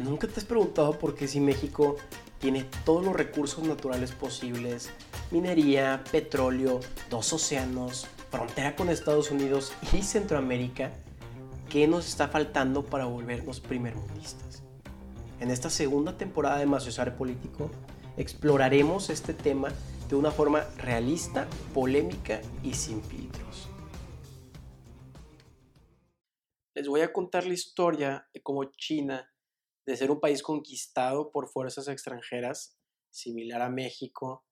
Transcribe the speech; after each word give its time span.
¿Nunca 0.00 0.26
te 0.26 0.40
has 0.40 0.46
preguntado 0.46 0.98
por 0.98 1.14
qué 1.14 1.28
si 1.28 1.40
México 1.40 1.96
tiene 2.38 2.64
todos 2.86 3.04
los 3.04 3.14
recursos 3.14 3.62
naturales 3.64 4.12
posibles, 4.12 4.88
minería, 5.30 6.02
petróleo, 6.10 6.80
dos 7.10 7.34
océanos, 7.34 8.06
frontera 8.30 8.74
con 8.76 8.88
Estados 8.88 9.30
Unidos 9.30 9.74
y 9.92 10.00
Centroamérica, 10.00 10.90
qué 11.68 11.86
nos 11.86 12.08
está 12.08 12.28
faltando 12.28 12.82
para 12.86 13.04
volvernos 13.04 13.60
primermundistas? 13.60 14.62
En 15.38 15.50
esta 15.50 15.68
segunda 15.68 16.16
temporada 16.16 16.56
de 16.56 16.64
Maciosare 16.64 17.10
Político 17.10 17.70
exploraremos 18.16 19.10
este 19.10 19.34
tema 19.34 19.68
de 20.08 20.16
una 20.16 20.30
forma 20.30 20.64
realista, 20.78 21.46
polémica 21.74 22.40
y 22.62 22.72
sin 22.72 23.02
filtros. 23.02 23.68
Les 26.74 26.88
voy 26.88 27.02
a 27.02 27.12
contar 27.12 27.44
la 27.44 27.52
historia 27.52 28.26
de 28.32 28.40
cómo 28.40 28.64
China 28.64 29.29
de 29.90 29.96
ser 29.96 30.12
un 30.12 30.20
país 30.20 30.44
conquistado 30.44 31.32
por 31.32 31.48
fuerzas 31.48 31.88
extranjeras, 31.88 32.78
similar 33.10 33.60
a 33.60 33.70
México, 33.70 34.46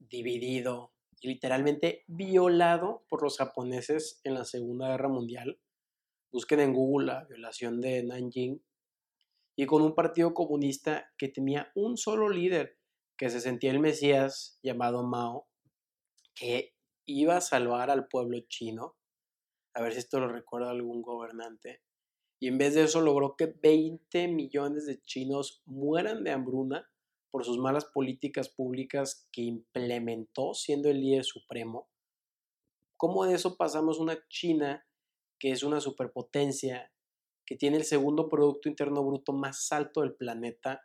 dividido 0.00 0.92
y 1.20 1.28
literalmente 1.28 2.02
violado 2.08 3.04
por 3.08 3.22
los 3.22 3.38
japoneses 3.38 4.20
en 4.24 4.34
la 4.34 4.44
Segunda 4.44 4.88
Guerra 4.88 5.08
Mundial. 5.08 5.60
Busquen 6.32 6.58
en 6.58 6.72
Google 6.72 7.06
la 7.06 7.24
violación 7.24 7.80
de 7.80 8.02
Nanjing. 8.02 8.64
Y 9.54 9.66
con 9.66 9.82
un 9.82 9.94
partido 9.94 10.34
comunista 10.34 11.12
que 11.16 11.28
tenía 11.28 11.70
un 11.76 11.96
solo 11.96 12.28
líder, 12.28 12.76
que 13.16 13.30
se 13.30 13.40
sentía 13.40 13.70
el 13.70 13.78
Mesías 13.78 14.58
llamado 14.60 15.04
Mao, 15.04 15.46
que 16.34 16.74
iba 17.06 17.36
a 17.36 17.40
salvar 17.40 17.90
al 17.90 18.08
pueblo 18.08 18.40
chino. 18.48 18.96
A 19.72 19.82
ver 19.82 19.92
si 19.92 20.00
esto 20.00 20.18
lo 20.18 20.26
recuerda 20.26 20.70
algún 20.70 21.00
gobernante 21.00 21.80
y 22.40 22.48
en 22.48 22.56
vez 22.56 22.74
de 22.74 22.84
eso 22.84 23.02
logró 23.02 23.36
que 23.36 23.46
20 23.46 24.28
millones 24.28 24.86
de 24.86 25.00
chinos 25.02 25.62
mueran 25.66 26.24
de 26.24 26.30
hambruna 26.30 26.90
por 27.30 27.44
sus 27.44 27.58
malas 27.58 27.84
políticas 27.84 28.48
públicas 28.48 29.28
que 29.30 29.42
implementó 29.42 30.54
siendo 30.54 30.88
el 30.88 31.00
líder 31.00 31.24
supremo. 31.24 31.90
¿Cómo 32.96 33.26
de 33.26 33.34
eso 33.34 33.56
pasamos 33.56 33.98
una 33.98 34.26
China 34.28 34.84
que 35.38 35.52
es 35.52 35.62
una 35.62 35.80
superpotencia, 35.80 36.90
que 37.46 37.56
tiene 37.56 37.76
el 37.76 37.84
segundo 37.84 38.28
Producto 38.28 38.68
Interno 38.68 39.04
Bruto 39.04 39.32
más 39.32 39.70
alto 39.70 40.00
del 40.00 40.14
planeta, 40.14 40.82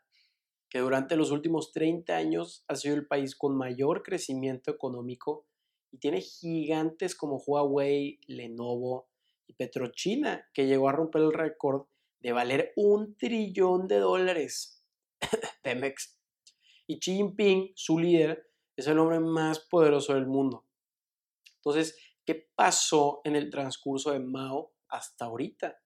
que 0.69 0.79
durante 0.79 1.15
los 1.15 1.31
últimos 1.31 1.71
30 1.71 2.15
años 2.15 2.65
ha 2.67 2.75
sido 2.75 2.95
el 2.95 3.07
país 3.07 3.35
con 3.35 3.57
mayor 3.57 4.03
crecimiento 4.03 4.71
económico 4.71 5.45
y 5.91 5.99
tiene 5.99 6.19
gigantes 6.21 7.15
como 7.15 7.37
Huawei, 7.37 8.19
Lenovo, 8.27 9.07
y 9.47 9.53
Petrochina, 9.53 10.47
que 10.53 10.67
llegó 10.67 10.89
a 10.89 10.93
romper 10.93 11.21
el 11.21 11.33
récord 11.33 11.87
de 12.19 12.31
valer 12.31 12.73
un 12.75 13.15
trillón 13.17 13.87
de 13.87 13.99
dólares. 13.99 14.83
Pemex. 15.63 16.19
Y 16.87 16.99
Xi 16.99 17.15
Jinping, 17.15 17.71
su 17.75 17.99
líder, 17.99 18.49
es 18.75 18.87
el 18.87 18.99
hombre 18.99 19.19
más 19.19 19.59
poderoso 19.59 20.13
del 20.13 20.27
mundo. 20.27 20.65
Entonces, 21.57 21.97
¿qué 22.25 22.49
pasó 22.55 23.21
en 23.23 23.35
el 23.35 23.49
transcurso 23.49 24.11
de 24.11 24.19
Mao 24.19 24.73
hasta 24.89 25.25
ahorita? 25.25 25.79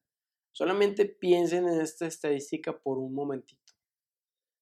Solamente 0.51 1.05
piensen 1.05 1.67
en 1.67 1.79
esta 1.81 2.05
estadística 2.05 2.77
por 2.77 2.97
un 2.97 3.13
momentito. 3.13 3.73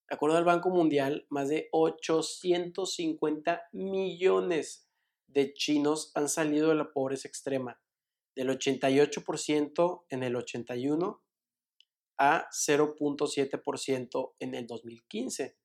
De 0.10 0.16
acuerdo 0.16 0.38
al 0.38 0.46
Banco 0.46 0.70
Mundial, 0.70 1.26
más 1.30 1.50
de 1.50 1.70
850 1.72 3.70
millones 3.74 4.90
de 5.28 5.54
chinos 5.54 6.12
han 6.16 6.30
salido 6.30 6.70
de 6.70 6.76
la 6.76 6.92
pobreza 6.92 7.28
extrema 7.28 7.82
del 8.38 8.50
88% 8.50 10.06
en 10.10 10.22
el 10.22 10.36
81 10.36 11.24
a 12.20 12.48
0.7% 12.52 14.34
en 14.40 14.54
el 14.54 14.68
2015. 14.68 15.58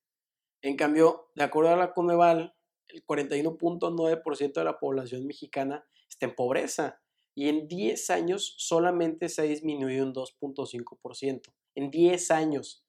En 0.62 0.76
cambio, 0.76 1.28
de 1.34 1.44
acuerdo 1.44 1.70
a 1.70 1.76
la 1.76 1.92
Coneval, 1.92 2.54
el 2.88 3.04
41.9% 3.04 4.52
de 4.54 4.64
la 4.64 4.78
población 4.78 5.26
mexicana 5.26 5.86
está 6.08 6.26
en 6.26 6.34
pobreza 6.34 7.02
y 7.34 7.50
en 7.50 7.68
10 7.68 8.08
años 8.08 8.54
solamente 8.56 9.28
se 9.28 9.42
ha 9.42 9.44
disminuido 9.44 10.06
un 10.06 10.14
2.5%. 10.14 11.54
En 11.74 11.90
10 11.90 12.30
años. 12.30 12.86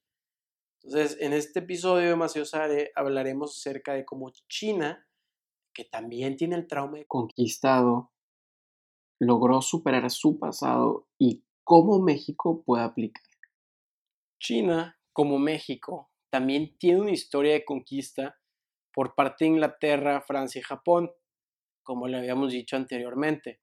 Entonces, 0.82 1.18
en 1.20 1.34
este 1.34 1.60
episodio 1.60 2.10
de 2.10 2.16
Maciosare 2.16 2.92
hablaremos 2.96 3.58
acerca 3.58 3.94
de 3.96 4.06
cómo 4.06 4.32
China, 4.48 5.06
que 5.74 5.84
también 5.84 6.38
tiene 6.38 6.56
el 6.56 6.68
trauma 6.68 7.00
de 7.00 7.06
conquistado, 7.06 8.12
logró 9.26 9.62
superar 9.62 10.10
su 10.10 10.40
pasado 10.40 11.08
y 11.18 11.44
cómo 11.64 12.00
México 12.00 12.64
puede 12.66 12.84
aplicar. 12.84 13.24
China, 14.40 15.00
como 15.14 15.40
México, 15.40 16.12
también 16.30 16.78
tiene 16.78 17.02
una 17.02 17.12
historia 17.12 17.54
de 17.54 17.66
conquista 17.66 18.36
por 18.94 19.16
parte 19.16 19.46
de 19.46 19.52
Inglaterra, 19.52 20.22
Francia 20.22 20.60
y 20.60 20.64
Japón, 20.64 21.12
como 21.84 22.08
le 22.08 22.18
habíamos 22.18 22.52
dicho 22.52 22.76
anteriormente. 22.76 23.62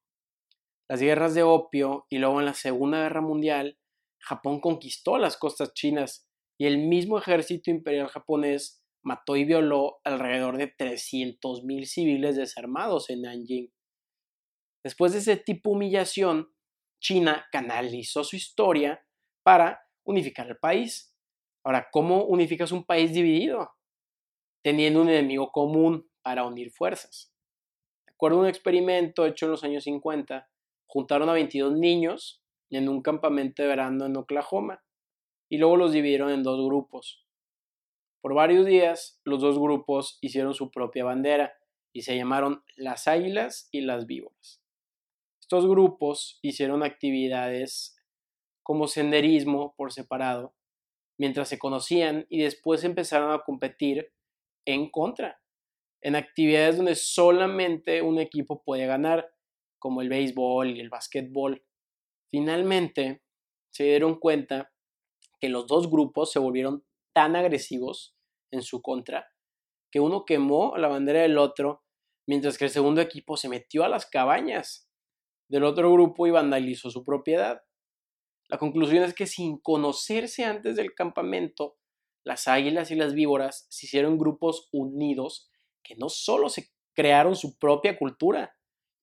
Las 0.88 1.00
guerras 1.00 1.34
de 1.34 1.42
opio 1.42 2.06
y 2.08 2.18
luego 2.18 2.40
en 2.40 2.46
la 2.46 2.54
Segunda 2.54 3.02
Guerra 3.02 3.20
Mundial, 3.20 3.78
Japón 4.18 4.60
conquistó 4.60 5.18
las 5.18 5.36
costas 5.36 5.72
chinas 5.72 6.28
y 6.58 6.66
el 6.66 6.78
mismo 6.78 7.18
ejército 7.18 7.70
imperial 7.70 8.08
japonés 8.08 8.82
mató 9.02 9.36
y 9.36 9.44
violó 9.44 10.00
alrededor 10.04 10.58
de 10.58 10.74
300.000 10.76 11.84
civiles 11.86 12.36
desarmados 12.36 13.08
en 13.08 13.22
Nanjing. 13.22 13.72
Después 14.82 15.12
de 15.12 15.18
ese 15.18 15.36
tipo 15.36 15.70
de 15.70 15.76
humillación, 15.76 16.52
China 17.00 17.46
canalizó 17.52 18.24
su 18.24 18.36
historia 18.36 19.04
para 19.42 19.82
unificar 20.04 20.48
el 20.48 20.56
país. 20.56 21.14
Ahora, 21.64 21.88
¿cómo 21.90 22.24
unificas 22.24 22.72
un 22.72 22.84
país 22.84 23.12
dividido? 23.12 23.72
Teniendo 24.62 25.02
un 25.02 25.08
enemigo 25.08 25.50
común 25.52 26.10
para 26.22 26.44
unir 26.44 26.70
fuerzas. 26.70 27.32
A 28.06 28.26
un 28.34 28.46
experimento 28.46 29.24
hecho 29.24 29.46
en 29.46 29.52
los 29.52 29.64
años 29.64 29.84
50, 29.84 30.46
juntaron 30.86 31.30
a 31.30 31.32
22 31.32 31.72
niños 31.72 32.42
en 32.68 32.88
un 32.88 33.00
campamento 33.00 33.62
de 33.62 33.68
verano 33.68 34.04
en 34.04 34.16
Oklahoma 34.16 34.84
y 35.48 35.56
luego 35.56 35.76
los 35.76 35.92
dividieron 35.92 36.30
en 36.30 36.42
dos 36.42 36.62
grupos. 36.64 37.26
Por 38.20 38.34
varios 38.34 38.66
días, 38.66 39.20
los 39.24 39.40
dos 39.40 39.58
grupos 39.58 40.18
hicieron 40.20 40.52
su 40.52 40.70
propia 40.70 41.04
bandera 41.04 41.54
y 41.94 42.02
se 42.02 42.14
llamaron 42.14 42.62
las 42.76 43.08
águilas 43.08 43.68
y 43.72 43.80
las 43.80 44.06
víboras. 44.06 44.59
Estos 45.52 45.68
grupos 45.68 46.38
hicieron 46.42 46.84
actividades 46.84 47.96
como 48.62 48.86
senderismo 48.86 49.74
por 49.76 49.92
separado, 49.92 50.54
mientras 51.18 51.48
se 51.48 51.58
conocían 51.58 52.24
y 52.28 52.40
después 52.40 52.84
empezaron 52.84 53.32
a 53.32 53.40
competir 53.40 54.12
en 54.64 54.88
contra, 54.92 55.42
en 56.02 56.14
actividades 56.14 56.76
donde 56.76 56.94
solamente 56.94 58.00
un 58.00 58.20
equipo 58.20 58.62
puede 58.62 58.86
ganar, 58.86 59.28
como 59.80 60.02
el 60.02 60.08
béisbol 60.08 60.76
y 60.76 60.78
el 60.78 60.88
básquetbol. 60.88 61.64
Finalmente, 62.30 63.24
se 63.74 63.82
dieron 63.82 64.20
cuenta 64.20 64.72
que 65.40 65.48
los 65.48 65.66
dos 65.66 65.90
grupos 65.90 66.30
se 66.30 66.38
volvieron 66.38 66.84
tan 67.12 67.34
agresivos 67.34 68.14
en 68.52 68.62
su 68.62 68.82
contra 68.82 69.26
que 69.90 69.98
uno 69.98 70.24
quemó 70.24 70.76
la 70.76 70.86
bandera 70.86 71.22
del 71.22 71.38
otro, 71.38 71.82
mientras 72.28 72.56
que 72.56 72.66
el 72.66 72.70
segundo 72.70 73.00
equipo 73.00 73.36
se 73.36 73.48
metió 73.48 73.82
a 73.82 73.88
las 73.88 74.06
cabañas 74.06 74.86
del 75.50 75.64
otro 75.64 75.92
grupo 75.92 76.26
y 76.26 76.30
vandalizó 76.30 76.90
su 76.90 77.04
propiedad. 77.04 77.60
La 78.48 78.56
conclusión 78.56 79.02
es 79.02 79.14
que 79.14 79.26
sin 79.26 79.58
conocerse 79.58 80.44
antes 80.44 80.76
del 80.76 80.94
campamento, 80.94 81.76
las 82.24 82.46
águilas 82.48 82.90
y 82.90 82.94
las 82.94 83.14
víboras 83.14 83.66
se 83.68 83.86
hicieron 83.86 84.16
grupos 84.16 84.68
unidos 84.72 85.50
que 85.82 85.96
no 85.96 86.08
solo 86.08 86.48
se 86.48 86.68
crearon 86.94 87.34
su 87.34 87.58
propia 87.58 87.98
cultura 87.98 88.56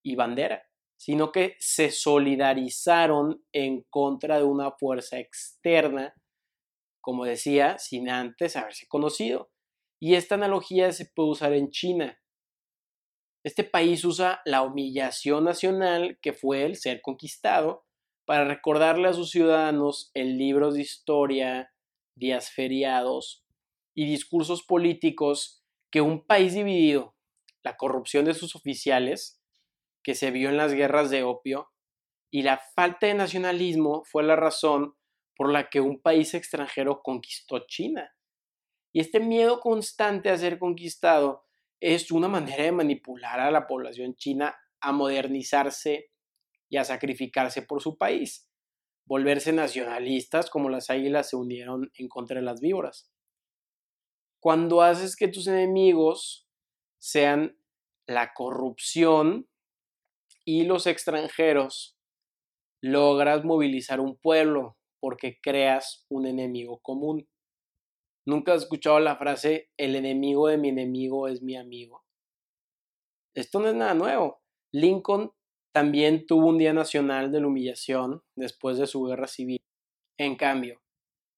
y 0.03 0.15
bandera, 0.15 0.63
sino 0.97 1.31
que 1.31 1.55
se 1.59 1.91
solidarizaron 1.91 3.43
en 3.51 3.83
contra 3.89 4.37
de 4.37 4.45
una 4.45 4.71
fuerza 4.71 5.19
externa, 5.19 6.13
como 7.01 7.25
decía, 7.25 7.77
sin 7.77 8.09
antes 8.09 8.55
haberse 8.55 8.87
conocido. 8.87 9.51
Y 9.99 10.15
esta 10.15 10.35
analogía 10.35 10.93
se 10.93 11.07
puede 11.13 11.29
usar 11.29 11.53
en 11.53 11.71
China. 11.71 12.17
Este 13.47 13.63
país 13.63 14.03
usa 14.03 14.41
la 14.43 14.61
humillación 14.61 15.45
nacional 15.45 16.19
que 16.21 16.33
fue 16.33 16.65
el 16.65 16.75
ser 16.75 17.01
conquistado 17.01 17.85
para 18.25 18.43
recordarle 18.43 19.07
a 19.07 19.13
sus 19.13 19.31
ciudadanos 19.31 20.11
en 20.13 20.37
libros 20.37 20.73
de 20.73 20.81
historia, 20.81 21.71
días 22.13 22.51
feriados 22.51 23.45
y 23.95 24.05
discursos 24.05 24.63
políticos 24.63 25.63
que 25.89 26.01
un 26.01 26.25
país 26.25 26.55
dividido, 26.55 27.15
la 27.63 27.77
corrupción 27.77 28.25
de 28.25 28.33
sus 28.33 28.53
oficiales, 28.53 29.41
que 30.03 30.13
se 30.13 30.29
vio 30.31 30.49
en 30.49 30.57
las 30.57 30.73
guerras 30.73 31.09
de 31.09 31.23
opio, 31.23 31.69
y 32.29 32.41
la 32.41 32.59
falta 32.75 33.07
de 33.07 33.13
nacionalismo 33.13 34.03
fue 34.03 34.23
la 34.23 34.35
razón 34.35 34.97
por 35.37 35.53
la 35.53 35.69
que 35.69 35.79
un 35.79 36.01
país 36.01 36.33
extranjero 36.33 37.01
conquistó 37.01 37.65
China. 37.65 38.13
Y 38.91 38.99
este 38.99 39.21
miedo 39.21 39.61
constante 39.61 40.31
a 40.31 40.37
ser 40.37 40.59
conquistado 40.59 41.46
es 41.79 42.11
una 42.11 42.27
manera 42.27 42.63
de 42.63 42.71
manipular 42.71 43.39
a 43.39 43.51
la 43.51 43.67
población 43.67 44.15
china 44.15 44.55
a 44.81 44.91
modernizarse 44.91 46.11
y 46.69 46.77
a 46.77 46.83
sacrificarse 46.83 47.61
por 47.61 47.81
su 47.81 47.97
país. 47.97 48.45
volverse 49.09 49.53
nacionalistas 49.53 50.49
como 50.49 50.67
las 50.67 50.89
águilas 50.89 51.29
se 51.29 51.37
unieron 51.37 51.89
en 51.93 52.09
contra 52.09 52.41
de 52.41 52.45
las 52.45 52.59
víboras. 52.59 53.09
Cuando 54.41 54.81
haces 54.81 55.15
que 55.15 55.29
tus 55.29 55.47
enemigos 55.47 56.45
sean 56.99 57.57
la 58.05 58.33
corrupción 58.33 59.47
y 60.43 60.65
los 60.65 60.87
extranjeros, 60.87 61.97
logras 62.81 63.45
movilizar 63.45 64.01
un 64.01 64.17
pueblo 64.17 64.77
porque 64.99 65.39
creas 65.41 66.05
un 66.09 66.25
enemigo 66.25 66.79
común. 66.79 67.29
¿Nunca 68.27 68.53
has 68.53 68.63
escuchado 68.63 68.99
la 68.99 69.15
frase 69.15 69.69
el 69.77 69.95
enemigo 69.95 70.49
de 70.49 70.57
mi 70.57 70.67
enemigo 70.67 71.29
es 71.29 71.41
mi 71.41 71.55
amigo? 71.55 72.03
Esto 73.33 73.61
no 73.61 73.69
es 73.69 73.75
nada 73.75 73.93
nuevo. 73.93 74.41
Lincoln 74.73 75.31
también 75.73 76.25
tuvo 76.25 76.47
un 76.47 76.57
Día 76.57 76.73
Nacional 76.73 77.31
de 77.31 77.39
la 77.39 77.47
Humillación 77.47 78.21
después 78.35 78.77
de 78.77 78.85
su 78.85 79.05
guerra 79.05 79.27
civil. 79.27 79.61
En 80.19 80.35
cambio, 80.35 80.81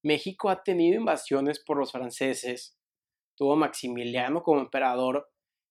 México 0.03 0.49
ha 0.49 0.63
tenido 0.63 0.99
invasiones 0.99 1.63
por 1.63 1.77
los 1.77 1.91
franceses, 1.91 2.75
tuvo 3.37 3.55
Maximiliano 3.55 4.41
como 4.41 4.61
emperador 4.61 5.29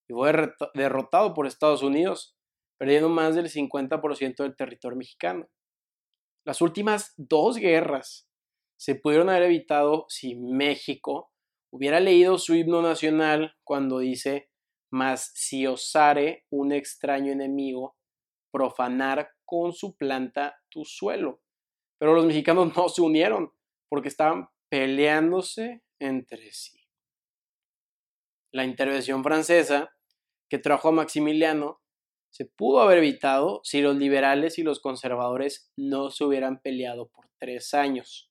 y 0.09 0.13
fue 0.13 0.31
derrotado 0.73 1.33
por 1.33 1.47
Estados 1.47 1.83
Unidos, 1.83 2.37
perdiendo 2.79 3.09
más 3.09 3.35
del 3.35 3.49
50% 3.49 4.43
del 4.43 4.55
territorio 4.55 4.97
mexicano. 4.97 5.49
Las 6.45 6.61
últimas 6.61 7.13
dos 7.17 7.57
guerras 7.57 8.28
se 8.79 8.95
pudieron 8.95 9.29
haber 9.29 9.43
evitado 9.43 10.05
si 10.07 10.35
México 10.35 11.33
hubiera 11.69 11.99
leído 11.99 12.37
su 12.37 12.55
himno 12.55 12.81
nacional 12.81 13.57
cuando 13.65 13.99
dice, 13.99 14.49
mas 14.89 15.31
si 15.35 15.67
osare 15.67 16.45
un 16.49 16.71
extraño 16.71 17.33
enemigo 17.33 17.97
profanar 18.51 19.31
con 19.43 19.73
su 19.73 19.97
planta 19.97 20.61
tu 20.69 20.85
suelo. 20.85 21.41
Pero 21.99 22.13
los 22.13 22.25
mexicanos 22.25 22.75
no 22.75 22.87
se 22.87 23.01
unieron 23.01 23.51
porque 23.89 24.07
estaban 24.07 24.47
peleándose 24.69 25.83
entre 25.99 26.51
sí. 26.53 26.79
La 28.53 28.63
intervención 28.63 29.23
francesa 29.23 29.93
que 30.49 30.57
trajo 30.57 30.87
a 30.87 30.93
Maximiliano 30.93 31.81
se 32.31 32.45
pudo 32.45 32.79
haber 32.79 32.99
evitado 32.99 33.59
si 33.63 33.81
los 33.81 33.97
liberales 33.97 34.57
y 34.57 34.63
los 34.63 34.79
conservadores 34.79 35.69
no 35.75 36.11
se 36.11 36.23
hubieran 36.23 36.61
peleado 36.61 37.09
por 37.09 37.29
tres 37.37 37.73
años, 37.73 38.28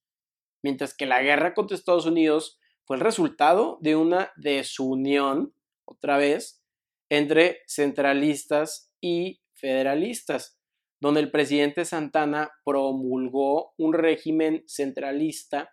mientras 0.62 0.96
que 0.96 1.06
la 1.06 1.22
guerra 1.22 1.54
contra 1.54 1.76
Estados 1.76 2.06
Unidos 2.06 2.58
fue 2.84 2.96
el 2.96 3.02
resultado 3.02 3.78
de 3.80 3.96
una 3.96 4.32
desunión, 4.36 5.54
otra 5.84 6.16
vez, 6.16 6.62
entre 7.10 7.58
centralistas 7.66 8.92
y 9.00 9.40
federalistas, 9.54 10.58
donde 11.00 11.20
el 11.20 11.30
presidente 11.30 11.84
Santana 11.84 12.50
promulgó 12.64 13.74
un 13.76 13.92
régimen 13.92 14.64
centralista 14.66 15.70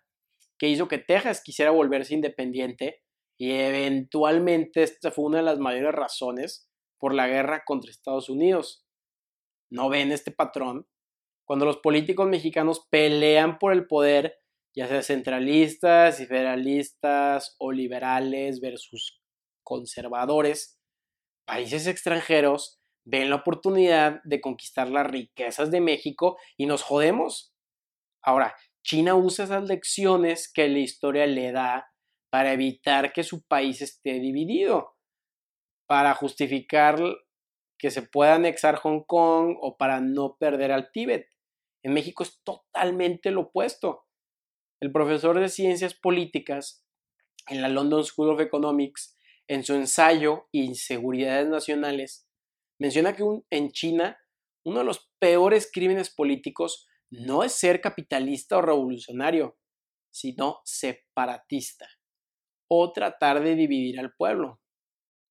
que 0.58 0.70
hizo 0.70 0.88
que 0.88 1.00
Texas 1.00 1.42
quisiera 1.44 1.72
volverse 1.72 2.14
independiente 2.14 3.02
y 3.38 3.52
eventualmente 3.52 4.84
esta 4.84 5.12
fue 5.12 5.26
una 5.26 5.38
de 5.38 5.44
las 5.44 5.60
mayores 5.60 5.94
razones 5.94 6.70
por 6.98 7.14
la 7.14 7.28
guerra 7.28 7.64
contra 7.66 7.92
Estados 7.92 8.30
Unidos. 8.30 8.86
¿No 9.70 9.90
ven 9.90 10.12
este 10.12 10.32
patrón? 10.32 10.88
Cuando 11.44 11.66
los 11.66 11.78
políticos 11.78 12.28
mexicanos 12.28 12.88
pelean 12.90 13.60
por 13.60 13.74
el 13.74 13.88
poder, 13.88 14.38
ya 14.76 14.88
sea 14.88 15.02
centralistas 15.02 16.20
y 16.20 16.26
federalistas 16.26 17.56
o 17.60 17.72
liberales 17.72 18.60
versus 18.60 19.22
conservadores, 19.64 20.78
países 21.46 21.88
extranjeros 21.88 22.80
ven 23.06 23.30
la 23.30 23.38
oportunidad 23.38 24.22
de 24.24 24.42
conquistar 24.42 24.90
las 24.90 25.08
riquezas 25.08 25.72
de 25.72 25.80
México 25.80 26.38
y 26.58 26.66
nos 26.66 26.82
jodemos. 26.82 27.54
Ahora, 28.22 28.56
China 28.84 29.16
usa 29.16 29.46
esas 29.46 29.64
lecciones 29.64 30.52
que 30.52 30.68
la 30.68 30.80
historia 30.80 31.26
le 31.28 31.52
da 31.52 31.88
para 32.32 32.54
evitar 32.54 33.14
que 33.14 33.24
su 33.24 33.44
país 33.44 33.82
esté 33.82 34.20
dividido, 34.20 34.96
para 35.88 36.14
justificar 36.16 37.00
que 37.78 37.92
se 37.92 38.02
pueda 38.02 38.36
anexar 38.36 38.76
Hong 38.78 39.04
Kong 39.06 39.56
o 39.62 39.78
para 39.78 40.02
no 40.02 40.38
perder 40.38 40.72
al 40.72 40.92
Tíbet. 40.92 41.28
En 41.84 41.94
México 41.94 42.24
es 42.24 42.42
totalmente 42.44 43.32
lo 43.32 43.42
opuesto. 43.42 44.05
El 44.82 44.92
profesor 44.92 45.40
de 45.40 45.50
ciencias 45.50 45.94
políticas 45.94 46.86
en 47.48 47.62
la 47.62 47.70
London 47.70 48.04
School 48.04 48.32
of 48.32 48.42
Economics, 48.42 49.18
en 49.48 49.64
su 49.64 49.74
ensayo 49.74 50.48
Inseguridades 50.52 51.48
Nacionales, 51.48 52.28
menciona 52.80 53.16
que 53.16 53.24
en 53.52 53.72
China 53.72 54.18
uno 54.66 54.80
de 54.80 54.86
los 54.86 55.12
peores 55.20 55.70
crímenes 55.72 56.10
políticos 56.10 56.88
no 57.10 57.44
es 57.44 57.54
ser 57.54 57.82
capitalista 57.82 58.58
o 58.58 58.62
revolucionario, 58.62 59.58
sino 60.12 60.62
separatista 60.66 61.88
o 62.68 62.92
tratar 62.92 63.44
de 63.44 63.56
dividir 63.56 64.00
al 64.00 64.14
pueblo. 64.16 64.60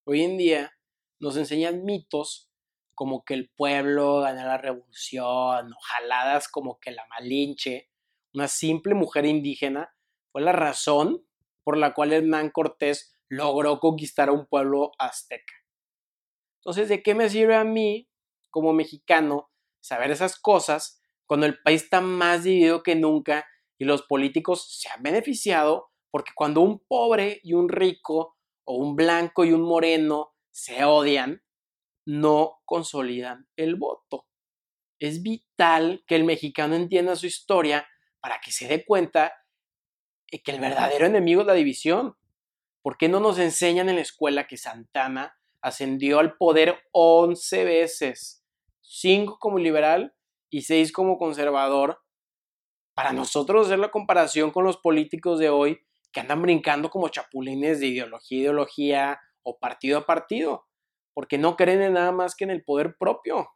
Hoy 0.06 0.22
en 0.22 0.38
día 0.38 0.72
nos 1.20 1.36
enseñan 1.36 1.84
mitos 1.84 2.50
como 2.94 3.24
que 3.24 3.34
el 3.34 3.50
pueblo 3.50 4.20
gana 4.20 4.46
la 4.46 4.58
revolución, 4.58 5.72
o 5.72 5.76
jaladas 5.80 6.48
como 6.48 6.78
que 6.78 6.92
la 6.92 7.04
Malinche, 7.08 7.90
una 8.34 8.48
simple 8.48 8.94
mujer 8.94 9.24
indígena, 9.24 9.94
fue 10.32 10.42
la 10.42 10.52
razón 10.52 11.24
por 11.62 11.78
la 11.78 11.94
cual 11.94 12.12
Hernán 12.12 12.50
Cortés 12.50 13.14
logró 13.28 13.78
conquistar 13.80 14.28
a 14.28 14.32
un 14.32 14.46
pueblo 14.46 14.92
azteca. 14.98 15.54
Entonces, 16.58 16.88
¿de 16.88 17.02
qué 17.02 17.14
me 17.14 17.30
sirve 17.30 17.54
a 17.54 17.64
mí, 17.64 18.08
como 18.50 18.72
mexicano, 18.72 19.50
saber 19.80 20.10
esas 20.10 20.38
cosas 20.38 21.00
cuando 21.26 21.46
el 21.46 21.60
país 21.62 21.84
está 21.84 22.00
más 22.00 22.44
dividido 22.44 22.82
que 22.82 22.96
nunca 22.96 23.46
y 23.78 23.84
los 23.84 24.02
políticos 24.02 24.78
se 24.80 24.88
han 24.88 25.02
beneficiado? 25.02 25.90
Porque 26.10 26.32
cuando 26.34 26.60
un 26.60 26.80
pobre 26.80 27.40
y 27.42 27.54
un 27.54 27.68
rico, 27.68 28.36
o 28.64 28.76
un 28.76 28.96
blanco 28.96 29.44
y 29.44 29.52
un 29.52 29.62
moreno 29.62 30.34
se 30.50 30.84
odian, 30.84 31.42
no 32.06 32.60
consolidan 32.64 33.46
el 33.56 33.76
voto. 33.76 34.26
Es 34.98 35.22
vital 35.22 36.02
que 36.06 36.16
el 36.16 36.24
mexicano 36.24 36.74
entienda 36.74 37.16
su 37.16 37.26
historia 37.26 37.86
para 38.24 38.40
que 38.40 38.52
se 38.52 38.66
dé 38.66 38.86
cuenta 38.86 39.34
que 40.26 40.50
el 40.50 40.58
verdadero 40.58 41.04
enemigo 41.04 41.42
es 41.42 41.46
la 41.46 41.52
división. 41.52 42.16
¿Por 42.80 42.96
qué 42.96 43.06
no 43.06 43.20
nos 43.20 43.38
enseñan 43.38 43.90
en 43.90 43.96
la 43.96 44.00
escuela 44.00 44.46
que 44.46 44.56
Santana 44.56 45.36
ascendió 45.60 46.20
al 46.20 46.38
poder 46.38 46.78
11 46.92 47.64
veces, 47.66 48.42
5 48.80 49.36
como 49.38 49.58
liberal 49.58 50.14
y 50.48 50.62
6 50.62 50.90
como 50.90 51.18
conservador. 51.18 52.00
Para 52.94 53.12
nosotros 53.12 53.66
hacer 53.66 53.78
la 53.78 53.90
comparación 53.90 54.52
con 54.52 54.64
los 54.64 54.78
políticos 54.78 55.38
de 55.38 55.50
hoy 55.50 55.80
que 56.10 56.20
andan 56.20 56.40
brincando 56.40 56.88
como 56.88 57.10
chapulines 57.10 57.78
de 57.78 57.88
ideología 57.88 58.38
a 58.38 58.40
ideología 58.40 59.20
o 59.42 59.58
partido 59.58 59.98
a 59.98 60.06
partido, 60.06 60.66
porque 61.12 61.36
no 61.36 61.56
creen 61.56 61.82
en 61.82 61.92
nada 61.92 62.10
más 62.10 62.34
que 62.34 62.44
en 62.44 62.50
el 62.50 62.64
poder 62.64 62.96
propio. 62.98 63.50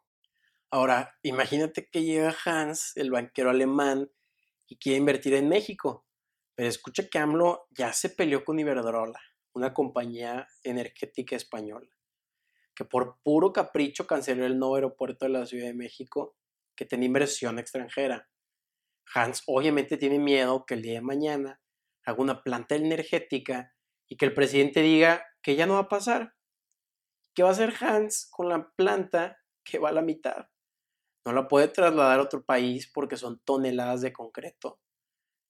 Ahora, 0.69 1.15
imagínate 1.23 1.89
que 1.91 2.03
llega 2.03 2.35
Hans, 2.45 2.95
el 2.97 3.09
banquero 3.09 3.49
alemán, 3.49 4.11
y 4.69 4.77
quiere 4.77 4.97
invertir 4.97 5.33
en 5.33 5.49
México. 5.49 6.05
Pero 6.55 6.69
escucha 6.69 7.09
que 7.09 7.19
AMLO 7.19 7.67
ya 7.71 7.91
se 7.91 8.09
peleó 8.09 8.45
con 8.45 8.59
Iberdrola, 8.59 9.19
una 9.53 9.73
compañía 9.73 10.47
energética 10.63 11.35
española 11.35 11.89
que 12.79 12.85
por 12.85 13.19
puro 13.23 13.51
capricho 13.51 14.07
canceló 14.07 14.45
el 14.45 14.57
nuevo 14.57 14.75
aeropuerto 14.75 15.25
de 15.25 15.31
la 15.31 15.45
Ciudad 15.45 15.65
de 15.65 15.73
México 15.73 16.37
que 16.77 16.85
tenía 16.85 17.07
inversión 17.07 17.59
extranjera. 17.59 18.29
Hans 19.13 19.43
obviamente 19.47 19.97
tiene 19.97 20.17
miedo 20.17 20.65
que 20.65 20.75
el 20.75 20.81
día 20.81 20.93
de 20.93 21.01
mañana 21.01 21.61
haga 22.05 22.21
una 22.21 22.41
planta 22.41 22.75
energética 22.75 23.75
y 24.07 24.15
que 24.15 24.23
el 24.23 24.33
presidente 24.33 24.81
diga 24.81 25.25
que 25.41 25.57
ya 25.57 25.65
no 25.65 25.73
va 25.73 25.79
a 25.79 25.89
pasar. 25.89 26.35
¿Qué 27.33 27.43
va 27.43 27.49
a 27.49 27.51
hacer 27.51 27.73
Hans 27.81 28.29
con 28.31 28.47
la 28.47 28.71
planta 28.77 29.37
que 29.65 29.77
va 29.77 29.89
a 29.89 29.91
la 29.91 30.01
mitad? 30.01 30.47
No 31.25 31.33
la 31.33 31.47
puede 31.47 31.67
trasladar 31.67 32.19
a 32.19 32.23
otro 32.23 32.43
país 32.43 32.89
porque 32.93 33.17
son 33.17 33.39
toneladas 33.45 34.01
de 34.01 34.13
concreto. 34.13 34.79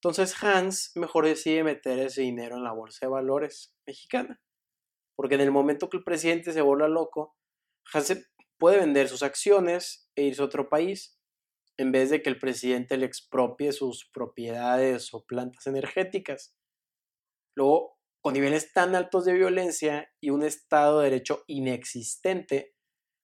Entonces 0.02 0.44
Hans 0.44 0.92
mejor 0.96 1.26
decide 1.26 1.64
meter 1.64 2.00
ese 2.00 2.22
dinero 2.22 2.58
en 2.58 2.64
la 2.64 2.72
bolsa 2.72 3.06
de 3.06 3.12
valores 3.12 3.76
mexicana 3.86 4.40
porque 5.20 5.36
en 5.36 5.42
el 5.42 5.52
momento 5.52 5.90
que 5.90 5.98
el 5.98 6.06
presidente 6.06 6.54
se 6.54 6.62
vuelva 6.62 6.88
loco, 6.88 7.36
Hansen 7.92 8.24
puede 8.58 8.80
vender 8.80 9.10
sus 9.10 9.22
acciones 9.22 10.10
e 10.16 10.24
irse 10.24 10.42
a 10.42 10.46
otro 10.46 10.70
país, 10.70 11.20
en 11.78 11.92
vez 11.92 12.10
de 12.10 12.22
que 12.22 12.30
el 12.30 12.40
presidente 12.40 12.96
le 12.96 13.06
expropie 13.06 13.74
sus 13.74 14.10
propiedades 14.14 15.14
o 15.14 15.26
plantas 15.26 15.68
energéticas. 15.68 16.56
Luego, 17.54 17.98
con 18.24 18.36
niveles 18.36 18.72
tan 18.72 18.96
altos 18.96 19.26
de 19.26 19.34
violencia 19.34 20.10
y 20.22 20.30
un 20.30 20.42
Estado 20.42 21.00
de 21.00 21.10
Derecho 21.10 21.44
inexistente, 21.48 22.78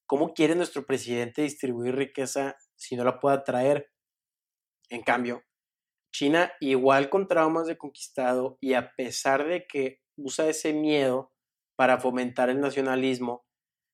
¿cómo 0.05 0.33
quiere 0.33 0.55
nuestro 0.55 0.85
presidente 0.85 1.41
distribuir 1.41 1.95
riqueza 1.95 2.55
si 2.75 2.95
no 2.95 3.03
la 3.03 3.19
puede 3.19 3.39
traer? 3.39 3.91
En 4.89 5.01
cambio, 5.01 5.43
China, 6.11 6.53
igual 6.59 7.09
con 7.09 7.27
traumas 7.27 7.67
de 7.67 7.77
conquistado 7.77 8.57
y 8.61 8.73
a 8.73 8.93
pesar 8.95 9.45
de 9.47 9.67
que 9.67 10.01
usa 10.15 10.47
ese 10.47 10.73
miedo 10.73 11.33
para 11.75 11.99
fomentar 11.99 12.49
el 12.49 12.61
nacionalismo, 12.61 13.45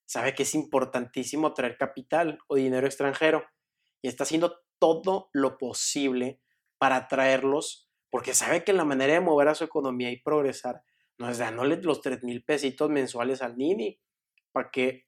sabe 0.07 0.35
que 0.35 0.43
es 0.43 0.53
importantísimo 0.53 1.53
traer 1.53 1.77
capital 1.77 2.37
o 2.47 2.55
dinero 2.55 2.85
extranjero 2.85 3.43
y 4.03 4.07
está 4.07 4.23
haciendo 4.23 4.59
todo 4.79 5.29
lo 5.33 5.57
posible 5.57 6.41
para 6.77 6.97
atraerlos, 6.97 7.89
porque 8.09 8.33
sabe 8.33 8.63
que 8.63 8.73
la 8.73 8.85
manera 8.85 9.13
de 9.13 9.21
mover 9.21 9.47
a 9.47 9.55
su 9.55 9.63
economía 9.63 10.11
y 10.11 10.21
progresar 10.21 10.83
no 11.17 11.29
es 11.29 11.37
dándole 11.37 11.77
los 11.77 12.01
3 12.01 12.23
mil 12.23 12.43
pesitos 12.43 12.89
mensuales 12.89 13.41
al 13.41 13.57
Nini, 13.57 14.01
para 14.51 14.69
que, 14.71 15.05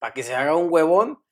para 0.00 0.14
que 0.14 0.22
se 0.22 0.34
haga 0.34 0.56
un 0.56 0.72
huevón 0.72 1.22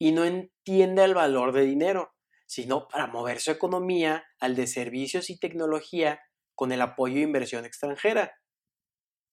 y 0.00 0.12
no 0.12 0.24
entienda 0.24 1.04
el 1.04 1.14
valor 1.14 1.52
de 1.52 1.62
dinero, 1.62 2.12
sino 2.46 2.88
para 2.88 3.06
mover 3.06 3.40
su 3.40 3.50
economía 3.50 4.24
al 4.40 4.56
de 4.56 4.66
servicios 4.66 5.30
y 5.30 5.38
tecnología 5.38 6.20
con 6.54 6.72
el 6.72 6.80
apoyo 6.80 7.16
de 7.16 7.22
inversión 7.22 7.64
extranjera. 7.64 8.34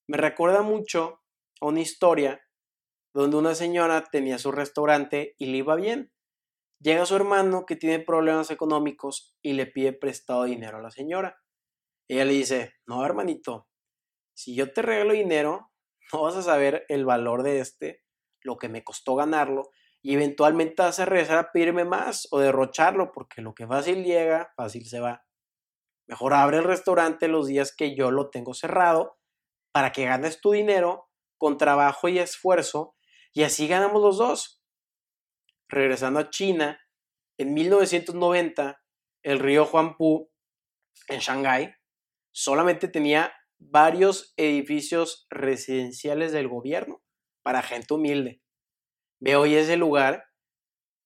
Me 0.08 0.18
recuerda 0.18 0.62
mucho 0.62 1.22
a 1.62 1.68
una 1.68 1.82
historia 1.82 2.44
donde 3.14 3.38
una 3.38 3.56
señora 3.56 4.04
tenía 4.12 4.38
su 4.38 4.52
restaurante 4.52 5.36
y 5.38 5.48
le 5.48 5.58
iba 5.58 5.76
bien. 5.76 6.12
Llega 6.82 7.06
su 7.06 7.16
hermano 7.16 7.66
que 7.66 7.76
tiene 7.76 8.00
problemas 8.04 8.52
económicos 8.52 9.38
y 9.42 9.54
le 9.54 9.68
pide 9.68 9.94
prestado 9.94 10.44
dinero 10.44 10.80
a 10.80 10.82
la 10.82 10.92
señora. 10.92 11.38
Ella 12.10 12.26
le 12.26 12.34
dice, 12.34 12.74
no 12.86 13.06
hermanito, 13.06 13.70
si 14.36 14.56
yo 14.56 14.74
te 14.74 14.82
regalo 14.82 15.14
dinero, 15.14 15.72
no 16.14 16.24
vas 16.24 16.36
a 16.36 16.44
saber 16.44 16.86
el 16.90 17.06
valor 17.06 17.44
de 17.44 17.60
este, 17.60 18.04
lo 18.44 18.58
que 18.58 18.70
me 18.70 18.84
costó 18.84 19.16
ganarlo, 19.16 19.72
y 20.02 20.14
eventualmente 20.14 20.84
vas 20.84 21.00
a 21.00 21.06
regresar 21.06 21.38
a 21.38 21.52
pedirme 21.52 21.86
más 21.86 22.28
o 22.32 22.40
derrocharlo, 22.40 23.12
porque 23.14 23.42
lo 23.42 23.54
que 23.54 23.66
fácil 23.66 24.04
llega, 24.04 24.52
fácil 24.58 24.86
se 24.86 25.00
va. 25.00 25.26
Mejor 26.08 26.34
abre 26.34 26.58
el 26.58 26.66
restaurante 26.66 27.30
los 27.30 27.48
días 27.48 27.74
que 27.74 27.96
yo 27.96 28.12
lo 28.12 28.30
tengo 28.30 28.54
cerrado 28.54 29.18
para 29.72 29.94
que 29.94 30.06
ganes 30.06 30.42
tu 30.42 30.52
dinero 30.52 31.10
con 31.38 31.58
trabajo 31.58 32.10
y 32.10 32.20
esfuerzo 32.20 32.96
y 33.32 33.44
así 33.44 33.68
ganamos 33.68 34.02
los 34.02 34.18
dos. 34.18 34.62
Regresando 35.70 36.20
a 36.20 36.30
China, 36.30 36.80
en 37.38 37.54
1990, 37.54 38.82
el 39.24 39.40
río 39.40 39.66
Huangpu, 39.66 40.30
en 41.08 41.20
Shanghái, 41.20 41.74
solamente 42.32 42.88
tenía 42.88 43.34
varios 43.58 44.34
edificios 44.36 45.26
residenciales 45.30 46.34
del 46.34 46.50
gobierno 46.50 47.03
para 47.44 47.62
gente 47.62 47.94
humilde. 47.94 48.42
Ve 49.20 49.36
hoy 49.36 49.56
ese 49.56 49.78
lugar, 49.78 50.26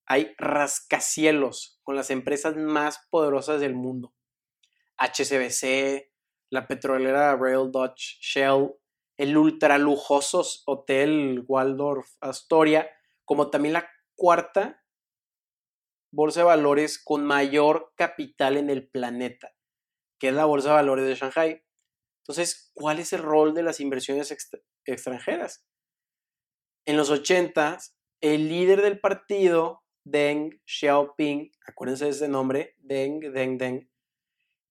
hay 0.05 0.33
rascacielos 0.37 1.79
con 1.83 1.95
las 1.95 2.09
empresas 2.09 2.55
más 2.55 3.05
poderosas 3.09 3.59
del 3.59 3.75
mundo. 3.75 4.13
HCBC, 4.97 6.09
la 6.49 6.67
petrolera 6.67 7.35
Rail 7.35 7.71
Dutch 7.71 8.19
Shell, 8.21 8.73
el 9.17 9.37
ultra 9.37 9.77
lujoso 9.77 10.43
Hotel 10.65 11.43
Waldorf 11.47 12.07
Astoria, 12.21 12.89
como 13.25 13.49
también 13.49 13.73
la 13.73 13.89
cuarta 14.15 14.83
bolsa 16.11 16.39
de 16.39 16.45
valores 16.45 17.03
con 17.03 17.25
mayor 17.25 17.93
capital 17.95 18.57
en 18.57 18.69
el 18.69 18.89
planeta, 18.89 19.53
que 20.19 20.29
es 20.29 20.33
la 20.33 20.45
bolsa 20.45 20.69
de 20.69 20.75
valores 20.75 21.05
de 21.05 21.15
Shanghai. 21.15 21.63
Entonces, 22.23 22.71
¿cuál 22.73 22.99
es 22.99 23.13
el 23.13 23.21
rol 23.21 23.53
de 23.53 23.63
las 23.63 23.79
inversiones 23.79 24.35
extranjeras? 24.85 25.67
En 26.87 26.95
los 26.95 27.09
80, 27.09 27.79
el 28.21 28.47
líder 28.47 28.81
del 28.81 29.01
partido, 29.01 29.83
Deng 30.05 30.61
Xiaoping, 30.65 31.51
acuérdense 31.67 32.05
de 32.05 32.11
ese 32.11 32.29
nombre, 32.29 32.75
Deng, 32.77 33.19
Deng, 33.33 33.57
Deng, 33.57 33.89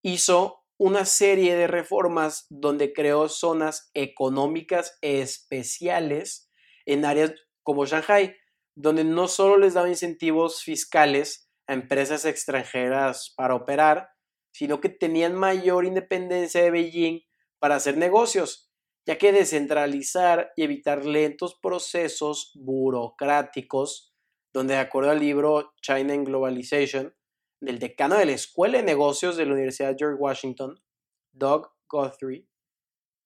hizo 0.00 0.64
una 0.78 1.04
serie 1.04 1.54
de 1.56 1.66
reformas 1.66 2.46
donde 2.48 2.94
creó 2.94 3.28
zonas 3.28 3.90
económicas 3.92 4.96
especiales 5.02 6.50
en 6.86 7.04
áreas 7.04 7.34
como 7.62 7.84
Shanghai, 7.84 8.34
donde 8.74 9.04
no 9.04 9.28
solo 9.28 9.58
les 9.58 9.74
daba 9.74 9.90
incentivos 9.90 10.62
fiscales 10.62 11.50
a 11.66 11.74
empresas 11.74 12.24
extranjeras 12.24 13.34
para 13.36 13.54
operar, 13.54 14.08
sino 14.52 14.80
que 14.80 14.88
tenían 14.88 15.34
mayor 15.34 15.84
independencia 15.84 16.62
de 16.62 16.70
Beijing 16.70 17.20
para 17.58 17.74
hacer 17.74 17.98
negocios, 17.98 18.72
ya 19.06 19.18
que 19.18 19.32
descentralizar 19.32 20.52
y 20.56 20.64
evitar 20.64 21.04
lentos 21.04 21.58
procesos 21.62 22.52
burocráticos, 22.56 24.12
donde 24.52 24.74
de 24.74 24.80
acuerdo 24.80 25.10
al 25.10 25.20
libro 25.20 25.72
China 25.80 26.14
in 26.14 26.24
Globalization, 26.24 27.14
del 27.60 27.78
decano 27.78 28.16
de 28.16 28.26
la 28.26 28.32
Escuela 28.32 28.78
de 28.78 28.84
Negocios 28.84 29.36
de 29.36 29.46
la 29.46 29.52
Universidad 29.52 29.96
George 29.96 30.20
Washington, 30.20 30.82
Doug 31.32 31.68
Guthrie, 31.88 32.48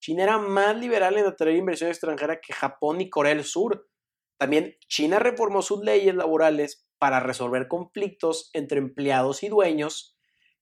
China 0.00 0.22
era 0.22 0.38
más 0.38 0.76
liberal 0.76 1.18
en 1.18 1.26
atraer 1.26 1.56
inversión 1.56 1.90
extranjera 1.90 2.40
que 2.40 2.52
Japón 2.52 3.00
y 3.00 3.10
Corea 3.10 3.34
del 3.34 3.44
Sur. 3.44 3.88
También 4.38 4.76
China 4.88 5.18
reformó 5.18 5.60
sus 5.60 5.82
leyes 5.84 6.14
laborales 6.14 6.88
para 6.99 7.20
resolver 7.20 7.68
conflictos 7.68 8.50
entre 8.54 8.78
empleados 8.78 9.42
y 9.42 9.49
dueños, 9.49 10.18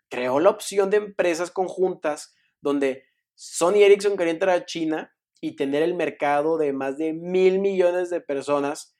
creó 0.08 0.40
la 0.40 0.50
opción 0.50 0.90
de 0.90 0.98
empresas 0.98 1.50
conjuntas 1.50 2.34
donde 2.60 3.04
Sony 3.40 3.85
Ericsson 3.85 4.16
quería 4.16 4.33
entrar 4.33 4.57
a 4.57 4.64
China 4.64 5.14
y 5.40 5.54
tener 5.54 5.85
el 5.85 5.95
mercado 5.95 6.59
de 6.59 6.73
más 6.73 6.99
de 6.99 7.12
mil 7.12 7.61
millones 7.61 8.11
de 8.11 8.21
personas. 8.21 8.97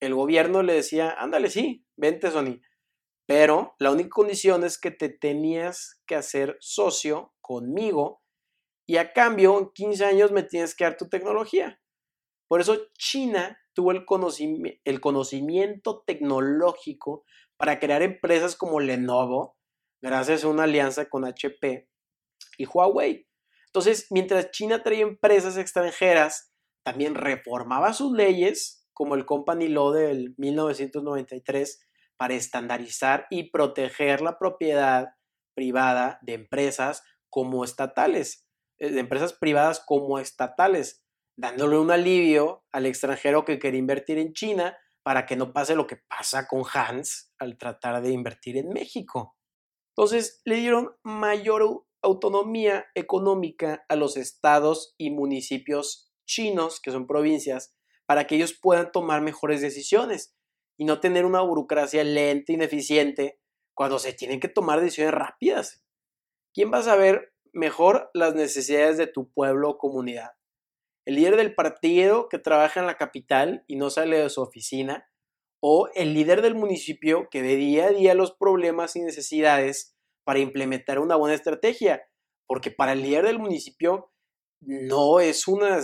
El 0.00 0.14
gobierno 0.14 0.62
le 0.62 0.72
decía, 0.72 1.10
ándale, 1.10 1.50
sí, 1.50 1.84
vente 1.94 2.30
Sony, 2.30 2.62
pero 3.26 3.74
la 3.78 3.90
única 3.90 4.08
condición 4.08 4.64
es 4.64 4.78
que 4.78 4.92
te 4.92 5.10
tenías 5.10 6.00
que 6.06 6.14
hacer 6.14 6.56
socio 6.60 7.34
conmigo 7.42 8.22
y 8.86 8.96
a 8.96 9.12
cambio 9.12 9.58
en 9.58 9.70
15 9.74 10.06
años 10.06 10.32
me 10.32 10.42
tienes 10.42 10.74
que 10.74 10.84
dar 10.84 10.96
tu 10.96 11.10
tecnología. 11.10 11.78
Por 12.48 12.62
eso 12.62 12.88
China 12.94 13.60
tuvo 13.74 13.92
el, 13.92 14.06
el 14.84 15.00
conocimiento 15.02 16.02
tecnológico 16.06 17.24
para 17.58 17.78
crear 17.78 18.00
empresas 18.00 18.56
como 18.56 18.80
Lenovo, 18.80 19.58
gracias 20.00 20.44
a 20.44 20.48
una 20.48 20.64
alianza 20.64 21.10
con 21.10 21.26
HP 21.26 21.90
y 22.56 22.64
Huawei. 22.64 23.28
Entonces, 23.74 24.06
mientras 24.10 24.50
China 24.50 24.82
traía 24.82 25.02
empresas 25.02 25.56
extranjeras, 25.56 26.52
también 26.84 27.14
reformaba 27.14 27.94
sus 27.94 28.12
leyes, 28.12 28.86
como 28.92 29.14
el 29.14 29.24
Company 29.24 29.68
Law 29.68 29.92
del 29.92 30.34
1993, 30.36 31.80
para 32.18 32.34
estandarizar 32.34 33.26
y 33.30 33.50
proteger 33.50 34.20
la 34.20 34.38
propiedad 34.38 35.14
privada 35.54 36.18
de 36.20 36.34
empresas 36.34 37.02
como 37.30 37.64
estatales, 37.64 38.46
eh, 38.78 38.90
de 38.90 39.00
empresas 39.00 39.32
privadas 39.32 39.82
como 39.84 40.18
estatales, 40.18 41.02
dándole 41.38 41.78
un 41.78 41.90
alivio 41.90 42.64
al 42.72 42.84
extranjero 42.84 43.46
que 43.46 43.58
quiere 43.58 43.78
invertir 43.78 44.18
en 44.18 44.34
China 44.34 44.76
para 45.02 45.24
que 45.24 45.36
no 45.36 45.54
pase 45.54 45.74
lo 45.74 45.86
que 45.86 45.96
pasa 45.96 46.46
con 46.46 46.62
Hans 46.72 47.32
al 47.38 47.56
tratar 47.56 48.02
de 48.02 48.10
invertir 48.10 48.58
en 48.58 48.68
México. 48.68 49.34
Entonces 49.96 50.42
le 50.44 50.56
dieron 50.56 50.94
mayor 51.02 51.86
autonomía 52.02 52.86
económica 52.94 53.84
a 53.88 53.96
los 53.96 54.16
estados 54.16 54.94
y 54.98 55.10
municipios 55.10 56.12
chinos, 56.26 56.80
que 56.80 56.90
son 56.90 57.06
provincias, 57.06 57.74
para 58.06 58.26
que 58.26 58.36
ellos 58.36 58.58
puedan 58.60 58.92
tomar 58.92 59.22
mejores 59.22 59.60
decisiones 59.60 60.36
y 60.76 60.84
no 60.84 61.00
tener 61.00 61.24
una 61.24 61.40
burocracia 61.40 62.04
lenta, 62.04 62.52
ineficiente, 62.52 63.40
cuando 63.74 63.98
se 63.98 64.12
tienen 64.12 64.40
que 64.40 64.48
tomar 64.48 64.80
decisiones 64.80 65.14
rápidas. 65.14 65.82
¿Quién 66.52 66.72
va 66.72 66.78
a 66.78 66.82
saber 66.82 67.32
mejor 67.52 68.10
las 68.14 68.34
necesidades 68.34 68.98
de 68.98 69.06
tu 69.06 69.32
pueblo 69.32 69.70
o 69.70 69.78
comunidad? 69.78 70.32
¿El 71.04 71.16
líder 71.16 71.36
del 71.36 71.54
partido 71.54 72.28
que 72.28 72.38
trabaja 72.38 72.80
en 72.80 72.86
la 72.86 72.96
capital 72.96 73.64
y 73.66 73.76
no 73.76 73.90
sale 73.90 74.18
de 74.18 74.28
su 74.28 74.42
oficina? 74.42 75.08
¿O 75.60 75.88
el 75.94 76.14
líder 76.14 76.42
del 76.42 76.54
municipio 76.54 77.28
que 77.30 77.42
ve 77.42 77.56
día 77.56 77.86
a 77.86 77.90
día 77.90 78.14
los 78.14 78.32
problemas 78.32 78.96
y 78.96 79.00
necesidades 79.00 79.91
para 80.24 80.38
implementar 80.38 80.98
una 80.98 81.16
buena 81.16 81.34
estrategia? 81.34 82.02
Porque 82.46 82.70
para 82.70 82.92
el 82.92 83.02
líder 83.02 83.26
del 83.26 83.38
municipio 83.38 84.12
no 84.60 85.20
es 85.20 85.48
una 85.48 85.80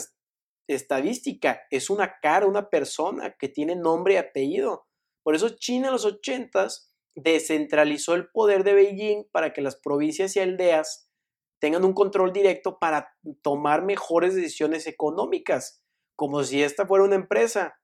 estadística, 0.68 1.62
es 1.70 1.90
una 1.90 2.18
cara, 2.20 2.46
una 2.46 2.68
persona 2.68 3.34
que 3.38 3.48
tiene 3.48 3.74
nombre 3.74 4.14
y 4.14 4.16
apellido. 4.18 4.86
Por 5.22 5.34
eso 5.34 5.50
China 5.50 5.88
en 5.88 5.92
los 5.94 6.04
80 6.04 6.68
descentralizó 7.14 8.14
el 8.14 8.28
poder 8.30 8.64
de 8.64 8.74
Beijing 8.74 9.24
para 9.32 9.52
que 9.52 9.60
las 9.60 9.76
provincias 9.76 10.36
y 10.36 10.40
aldeas 10.40 11.10
tengan 11.60 11.84
un 11.84 11.92
control 11.92 12.32
directo 12.32 12.78
para 12.78 13.12
tomar 13.42 13.82
mejores 13.82 14.34
decisiones 14.34 14.86
económicas, 14.86 15.82
como 16.16 16.44
si 16.44 16.62
esta 16.62 16.86
fuera 16.86 17.04
una 17.04 17.16
empresa. 17.16 17.74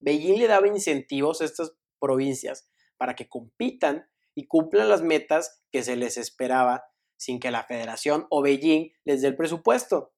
Beijing 0.00 0.38
le 0.38 0.48
daba 0.48 0.66
incentivos 0.66 1.40
a 1.40 1.44
estas 1.44 1.76
provincias 2.00 2.68
para 2.96 3.14
que 3.14 3.28
compitan 3.28 4.08
y 4.36 4.46
cumplan 4.46 4.88
las 4.88 5.02
metas 5.02 5.62
que 5.72 5.82
se 5.82 5.96
les 5.96 6.16
esperaba 6.16 6.84
sin 7.18 7.40
que 7.40 7.50
la 7.50 7.64
federación 7.64 8.26
o 8.30 8.42
Beijing 8.42 8.92
les 9.04 9.22
dé 9.22 9.28
el 9.28 9.36
presupuesto. 9.36 10.12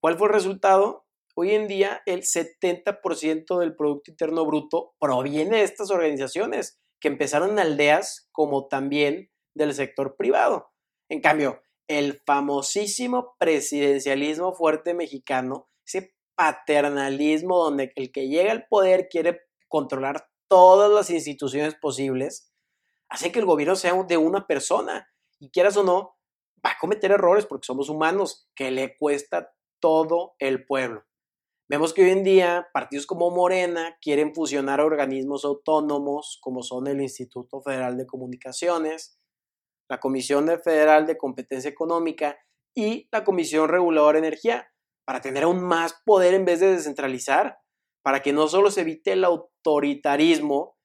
¿Cuál 0.00 0.16
fue 0.16 0.28
el 0.28 0.34
resultado? 0.34 1.06
Hoy 1.36 1.52
en 1.52 1.68
día 1.68 2.02
el 2.06 2.22
70% 2.22 3.60
del 3.60 3.76
Producto 3.76 4.10
Interno 4.10 4.44
Bruto 4.44 4.94
proviene 4.98 5.58
de 5.58 5.62
estas 5.62 5.90
organizaciones 5.90 6.80
que 7.00 7.08
empezaron 7.08 7.50
en 7.50 7.58
aldeas 7.60 8.28
como 8.32 8.66
también 8.66 9.30
del 9.54 9.74
sector 9.74 10.16
privado. 10.16 10.72
En 11.08 11.20
cambio, 11.20 11.62
el 11.88 12.20
famosísimo 12.26 13.36
presidencialismo 13.38 14.52
fuerte 14.52 14.94
mexicano, 14.94 15.68
ese 15.86 16.14
paternalismo 16.36 17.58
donde 17.58 17.92
el 17.96 18.12
que 18.12 18.28
llega 18.28 18.52
al 18.52 18.66
poder 18.68 19.08
quiere 19.08 19.40
controlar 19.68 20.28
todas 20.48 20.90
las 20.90 21.10
instituciones 21.10 21.74
posibles, 21.74 22.47
hace 23.10 23.32
que 23.32 23.38
el 23.38 23.46
gobierno 23.46 23.76
sea 23.76 24.02
de 24.04 24.16
una 24.16 24.46
persona 24.46 25.08
y 25.38 25.50
quieras 25.50 25.76
o 25.76 25.84
no, 25.84 26.16
va 26.64 26.72
a 26.72 26.78
cometer 26.80 27.10
errores 27.10 27.46
porque 27.46 27.66
somos 27.66 27.88
humanos, 27.88 28.48
que 28.54 28.70
le 28.70 28.96
cuesta 28.96 29.54
todo 29.80 30.34
el 30.38 30.66
pueblo. 30.66 31.04
Vemos 31.70 31.92
que 31.92 32.02
hoy 32.02 32.10
en 32.10 32.24
día 32.24 32.68
partidos 32.72 33.06
como 33.06 33.30
Morena 33.30 33.98
quieren 34.00 34.34
fusionar 34.34 34.80
organismos 34.80 35.44
autónomos 35.44 36.38
como 36.40 36.62
son 36.62 36.86
el 36.86 37.02
Instituto 37.02 37.60
Federal 37.60 37.98
de 37.98 38.06
Comunicaciones, 38.06 39.20
la 39.88 40.00
Comisión 40.00 40.48
Federal 40.64 41.06
de 41.06 41.18
Competencia 41.18 41.68
Económica 41.68 42.38
y 42.74 43.06
la 43.12 43.22
Comisión 43.22 43.68
Reguladora 43.68 44.18
de 44.18 44.26
Energía 44.26 44.72
para 45.04 45.20
tener 45.20 45.44
aún 45.44 45.62
más 45.62 45.94
poder 46.04 46.34
en 46.34 46.46
vez 46.46 46.60
de 46.60 46.72
descentralizar, 46.72 47.58
para 48.02 48.22
que 48.22 48.32
no 48.32 48.48
solo 48.48 48.70
se 48.70 48.82
evite 48.82 49.12
el 49.12 49.24
autoritarismo 49.24 50.77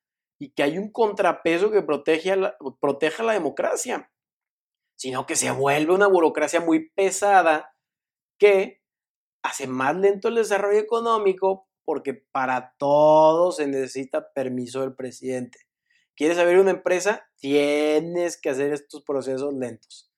y 0.44 0.50
que 0.50 0.64
hay 0.64 0.78
un 0.78 0.92
contrapeso 0.92 1.72
que 1.72 1.82
protege 1.82 2.36
la, 2.36 2.58
proteja 2.82 3.24
la 3.24 3.32
democracia, 3.32 4.12
sino 4.94 5.26
que 5.26 5.38
se 5.38 5.52
vuelve 5.52 5.94
una 5.94 6.08
burocracia 6.08 6.60
muy 6.60 6.90
pesada 6.90 7.74
que 8.38 8.82
hace 9.42 9.68
más 9.68 9.96
lento 9.96 10.28
el 10.28 10.36
desarrollo 10.36 10.80
económico 10.80 11.70
porque 11.86 12.14
para 12.14 12.76
todo 12.78 13.54
se 13.54 13.68
necesita 13.68 14.34
permiso 14.34 14.82
del 14.82 14.96
presidente. 14.96 15.60
¿Quieres 16.14 16.38
abrir 16.38 16.60
una 16.60 16.72
empresa? 16.72 17.26
Tienes 17.38 18.38
que 18.38 18.50
hacer 18.50 18.74
estos 18.74 19.02
procesos 19.04 19.54
lentos. 19.54 20.12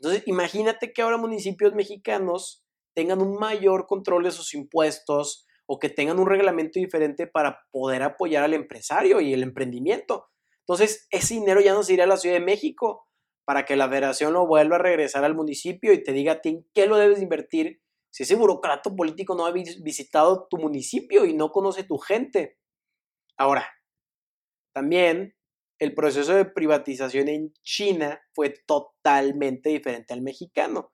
Entonces, 0.00 0.22
imagínate 0.24 0.94
que 0.94 1.02
ahora 1.02 1.18
municipios 1.18 1.74
mexicanos 1.74 2.64
tengan 2.94 3.20
un 3.20 3.38
mayor 3.38 3.86
control 3.86 4.24
de 4.24 4.30
sus 4.30 4.54
impuestos 4.54 5.46
o 5.68 5.78
que 5.78 5.90
tengan 5.90 6.18
un 6.18 6.26
reglamento 6.26 6.80
diferente 6.80 7.26
para 7.26 7.60
poder 7.70 8.02
apoyar 8.02 8.42
al 8.42 8.54
empresario 8.54 9.20
y 9.20 9.34
el 9.34 9.42
emprendimiento. 9.42 10.28
Entonces, 10.60 11.06
ese 11.10 11.34
dinero 11.34 11.60
ya 11.60 11.74
no 11.74 11.82
se 11.82 11.92
irá 11.92 12.04
a 12.04 12.08
la 12.08 12.16
Ciudad 12.16 12.36
de 12.36 12.44
México 12.44 13.06
para 13.44 13.64
que 13.64 13.76
la 13.76 13.88
federación 13.88 14.32
lo 14.32 14.46
vuelva 14.46 14.76
a 14.76 14.80
regresar 14.80 15.24
al 15.24 15.34
municipio 15.34 15.92
y 15.92 16.02
te 16.02 16.12
diga 16.12 16.32
a 16.32 16.40
ti 16.40 16.48
en 16.48 16.66
qué 16.74 16.86
lo 16.86 16.96
debes 16.96 17.20
invertir 17.20 17.82
si 18.10 18.22
ese 18.22 18.34
burocrato 18.34 18.96
político 18.96 19.34
no 19.34 19.44
ha 19.44 19.52
visitado 19.52 20.46
tu 20.48 20.56
municipio 20.56 21.26
y 21.26 21.34
no 21.34 21.50
conoce 21.50 21.84
tu 21.84 21.98
gente. 21.98 22.58
Ahora, 23.36 23.68
también 24.74 25.34
el 25.78 25.94
proceso 25.94 26.34
de 26.34 26.46
privatización 26.46 27.28
en 27.28 27.52
China 27.62 28.20
fue 28.34 28.54
totalmente 28.66 29.68
diferente 29.68 30.14
al 30.14 30.22
mexicano, 30.22 30.92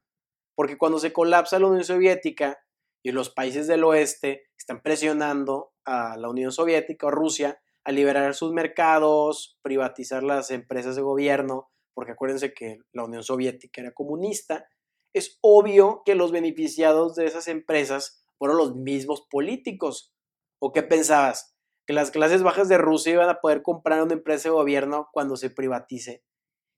porque 0.56 0.76
cuando 0.76 0.98
se 0.98 1.12
colapsa 1.12 1.58
la 1.58 1.68
Unión 1.68 1.84
Soviética 1.84 2.63
y 3.04 3.12
los 3.12 3.30
países 3.30 3.66
del 3.66 3.84
oeste 3.84 4.44
están 4.58 4.80
presionando 4.82 5.72
a 5.84 6.16
la 6.16 6.30
Unión 6.30 6.50
Soviética 6.50 7.06
o 7.06 7.10
Rusia 7.10 7.60
a 7.84 7.92
liberar 7.92 8.34
sus 8.34 8.52
mercados, 8.52 9.58
privatizar 9.62 10.22
las 10.22 10.50
empresas 10.50 10.96
de 10.96 11.02
gobierno, 11.02 11.70
porque 11.94 12.12
acuérdense 12.12 12.54
que 12.54 12.78
la 12.92 13.04
Unión 13.04 13.22
Soviética 13.22 13.82
era 13.82 13.92
comunista, 13.92 14.66
es 15.14 15.38
obvio 15.42 16.02
que 16.06 16.14
los 16.14 16.32
beneficiados 16.32 17.14
de 17.14 17.26
esas 17.26 17.46
empresas 17.46 18.24
fueron 18.38 18.56
los 18.56 18.74
mismos 18.74 19.26
políticos. 19.30 20.12
¿O 20.58 20.72
qué 20.72 20.82
pensabas? 20.82 21.54
¿Que 21.86 21.92
las 21.92 22.10
clases 22.10 22.42
bajas 22.42 22.70
de 22.70 22.78
Rusia 22.78 23.12
iban 23.12 23.28
a 23.28 23.40
poder 23.40 23.62
comprar 23.62 24.02
una 24.02 24.14
empresa 24.14 24.48
de 24.48 24.54
gobierno 24.54 25.08
cuando 25.12 25.36
se 25.36 25.50
privatice? 25.50 26.24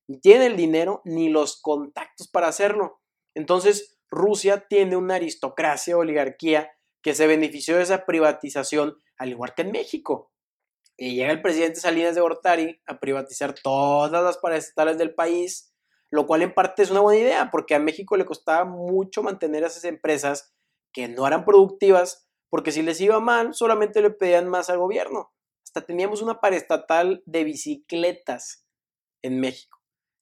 Ni 0.09 0.21
tienen 0.21 0.51
el 0.51 0.57
dinero 0.57 1.03
ni 1.05 1.29
los 1.29 1.63
contactos 1.63 2.29
para 2.29 2.49
hacerlo. 2.49 3.01
Entonces, 3.35 3.96
Rusia 4.11 4.67
tiene 4.69 4.97
una 4.97 5.17
aristocracia 5.17 5.97
oligarquía 5.97 6.71
que 7.03 7.15
se 7.15 7.27
benefició 7.27 7.77
de 7.77 7.83
esa 7.83 8.05
privatización, 8.05 9.01
al 9.19 9.31
igual 9.31 9.55
que 9.55 9.63
en 9.63 9.73
México. 9.73 10.33
Y 10.97 11.15
llega 11.15 11.33
el 11.33 11.43
presidente 11.43 11.81
Salinas 11.81 12.15
de 12.15 12.21
Gortari 12.21 12.81
a 12.87 12.99
privatizar 12.99 13.55
todas 13.55 14.23
las 14.23 14.39
paraestatales 14.39 14.97
del 14.99 15.15
país, 15.15 15.75
lo 16.11 16.27
cual 16.27 16.43
en 16.43 16.55
parte 16.55 16.83
es 16.83 16.91
una 16.91 17.01
buena 17.01 17.21
idea, 17.21 17.51
porque 17.51 17.75
a 17.75 17.79
México 17.79 18.17
le 18.17 18.25
costaba 18.25 18.65
mucho 18.65 19.23
mantener 19.23 19.65
a 19.65 19.67
esas 19.67 19.85
empresas 19.85 20.55
que 20.93 21.09
no 21.09 21.27
eran 21.27 21.45
productivas, 21.45 22.29
porque 22.49 22.73
si 22.73 22.83
les 22.83 23.01
iba 23.01 23.21
mal, 23.21 23.55
solamente 23.55 24.01
le 24.01 24.11
pedían 24.11 24.49
más 24.49 24.71
al 24.71 24.79
gobierno. 24.79 25.33
Hasta 25.63 25.85
teníamos 25.85 26.23
una 26.23 26.41
paraestatal 26.41 27.23
de 27.27 27.45
bicicletas 27.45 28.67
en 29.23 29.41
México. 29.41 29.76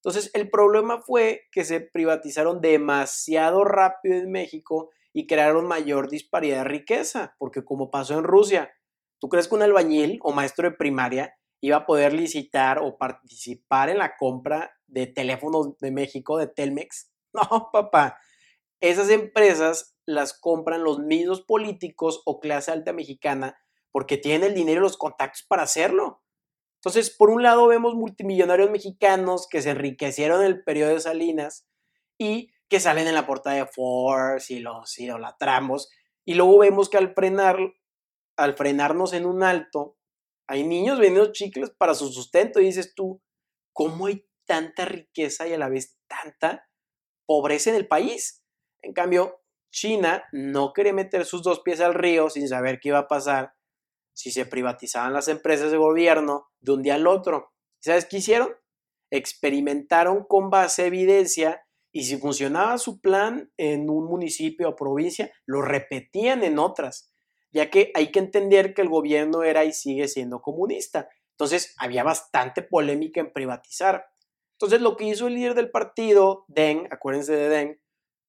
Entonces, 0.05 0.31
el 0.35 0.51
problema 0.51 1.01
fue 1.01 1.43
que 1.51 1.65
se 1.65 1.81
privatizaron 1.81 2.61
demasiado 2.61 3.65
rápido 3.65 4.17
en 4.17 4.31
México 4.31 4.91
y 5.13 5.27
crearon 5.27 5.67
mayor 5.67 6.11
disparidad 6.11 6.59
de 6.59 6.65
riqueza, 6.65 7.35
porque 7.39 7.65
como 7.65 7.91
pasó 7.91 8.19
en 8.19 8.25
Rusia, 8.25 8.73
¿tú 9.19 9.29
crees 9.29 9.49
que 9.49 9.55
un 9.55 9.63
albañil 9.63 10.19
o 10.23 10.33
maestro 10.33 10.69
de 10.69 10.77
primaria 10.77 11.35
iba 11.65 11.79
a 11.79 11.87
poder 11.87 12.13
licitar 12.13 12.79
o 12.79 12.99
participar 12.99 13.89
en 13.89 13.97
la 13.97 14.17
compra 14.19 14.77
de 14.87 15.07
teléfonos 15.07 15.79
de 15.79 15.91
México, 15.91 16.39
de 16.39 16.47
Telmex. 16.47 17.11
No, 17.33 17.71
papá. 17.73 18.19
Esas 18.81 19.11
empresas 19.11 19.97
las 20.07 20.39
compran 20.39 20.85
los 20.85 21.01
mismos 21.01 21.41
políticos 21.41 22.23
o 22.27 22.39
clase 22.39 22.71
alta 22.71 22.93
mexicana 22.93 23.59
porque 23.91 24.19
tienen 24.19 24.51
el 24.51 24.55
dinero 24.55 24.81
y 24.81 24.83
los 24.83 24.97
contactos 24.97 25.43
para 25.43 25.63
hacerlo. 25.63 26.23
Entonces, 26.85 27.09
por 27.09 27.31
un 27.31 27.43
lado 27.43 27.67
vemos 27.67 27.95
multimillonarios 27.95 28.71
mexicanos 28.71 29.49
que 29.49 29.63
se 29.63 29.71
enriquecieron 29.71 30.41
en 30.41 30.49
el 30.49 30.65
periodo 30.65 30.91
de 30.91 31.01
Salinas 31.01 31.67
y 32.19 32.51
que 32.69 32.79
salen 32.79 33.09
en 33.09 33.15
la 33.15 33.27
portada 33.27 33.57
de 33.57 33.67
Forbes 33.67 34.51
y 34.51 34.59
los 34.59 34.99
idolatramos. 34.99 35.89
Y 36.27 36.35
luego 36.35 36.59
vemos 36.59 36.91
que 36.91 36.99
al 36.99 37.15
frenar, 37.15 37.57
al 38.37 38.55
frenarnos 38.55 39.15
en 39.15 39.25
un 39.25 39.43
alto, 39.43 39.97
hay 40.47 40.67
niños 40.67 40.99
vendiendo 40.99 41.33
chicles 41.33 41.71
para 41.71 41.95
su 41.95 42.13
sustento 42.13 42.61
y 42.61 42.67
dices 42.67 42.95
tú, 42.95 43.23
¿cómo 43.73 44.07
hay 44.07 44.27
tanta 44.45 44.85
riqueza 44.85 45.49
y 45.49 45.55
a 45.55 45.59
la 45.59 45.71
vez 45.71 45.99
tanta 46.07 46.69
pobreza 47.25 47.71
en 47.71 47.77
el 47.77 47.89
país? 47.89 48.45
En 48.83 48.93
cambio, 48.93 49.41
China 49.71 50.25
no 50.33 50.75
quería 50.75 50.93
meter 50.93 51.25
sus 51.25 51.43
dos 51.43 51.61
pies 51.61 51.81
al 51.81 51.95
río 51.95 52.29
sin 52.29 52.47
saber 52.47 52.79
qué 52.79 52.91
iba 52.91 52.99
a 52.99 53.09
pasar 53.09 53.55
si 54.15 54.31
se 54.31 54.47
privatizaban 54.47 55.13
las 55.13 55.29
empresas 55.29 55.71
de 55.71 55.77
gobierno 55.77 56.49
de 56.61 56.73
un 56.73 56.83
día 56.83 56.95
al 56.95 57.07
otro. 57.07 57.53
¿Sabes 57.81 58.07
qué 58.07 58.17
hicieron? 58.17 58.49
Experimentaron 59.11 60.25
con 60.25 60.49
base 60.49 60.87
evidencia 60.87 61.67
y 61.93 62.05
si 62.05 62.17
funcionaba 62.17 62.79
su 62.79 63.01
plan 63.01 63.53
en 63.59 63.91
un 63.91 64.07
municipio 64.07 64.71
o 64.71 64.77
provincia, 64.77 65.31
lo 65.45 65.61
repetían 65.61 66.43
en 66.43 66.59
otras 66.59 67.15
ya 67.55 67.71
que 67.71 67.93
hay 67.95 68.11
que 68.11 68.19
entender 68.19 68.75
que 68.75 68.83
el 68.83 68.89
gobierno 68.89 69.45
era 69.45 69.65
y 69.65 69.73
sigue 69.73 70.09
siendo 70.09 70.43
comunista. 70.43 71.09
Entonces 71.31 71.75
había 71.79 72.03
bastante 72.03 72.63
polémica 72.63 73.21
en 73.21 73.33
privatizar. 73.33 74.07
Entonces 74.59 74.81
lo 74.81 74.97
que 74.97 75.05
hizo 75.05 75.29
el 75.29 75.35
líder 75.35 75.55
del 75.55 75.71
partido, 75.71 76.45
Deng, 76.49 76.89
acuérdense 76.91 77.33
de 77.33 77.49
Deng, 77.49 77.81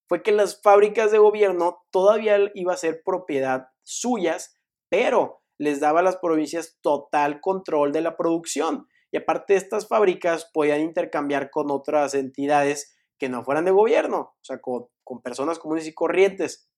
fue 0.08 0.22
que 0.22 0.32
las 0.32 0.62
fábricas 0.62 1.12
de 1.12 1.18
gobierno 1.18 1.84
todavía 1.90 2.38
iba 2.54 2.74
a 2.74 2.78
ser 2.78 3.02
propiedad 3.04 3.70
suyas, 3.82 4.56
pero 4.90 5.44
les 5.58 5.80
daba 5.80 6.02
a 6.02 6.04
las 6.04 6.18
provincias 6.18 6.78
total 6.82 7.42
control 7.42 7.92
de 7.92 8.02
la 8.02 8.18
producción. 8.18 8.88
Y 9.12 9.18
aparte 9.18 9.56
estas 9.56 9.88
fábricas 9.88 10.50
podían 10.54 10.82
intercambiar 10.82 11.50
con 11.50 11.72
otras 11.72 12.14
entidades 12.14 12.96
que 13.18 13.30
no 13.30 13.44
fueran 13.44 13.66
de 13.66 13.72
gobierno, 13.72 14.18
o 14.18 14.44
sea, 14.44 14.60
con, 14.60 14.88
con 15.04 15.22
personas 15.22 15.60
comunes 15.60 15.88
y 15.88 15.94
corrientes. 15.94 16.70